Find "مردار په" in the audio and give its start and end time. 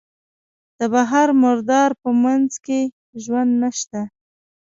1.41-2.09